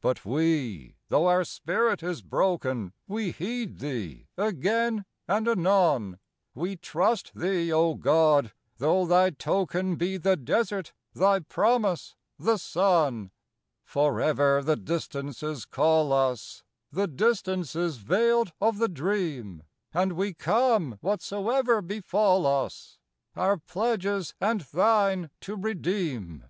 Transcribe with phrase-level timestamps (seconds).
[0.00, 6.18] But we, though our spirit is broken, We heed thee again and anon;
[6.56, 13.30] We trust thee, O God, though thy token Be the desert, thy promise, the sun.
[13.84, 19.62] Forever the Distances call us— The Distances veiled of the Dream;
[19.94, 22.98] And we come, whatsoever befall us,
[23.36, 26.46] Our pledges and thine to redeem.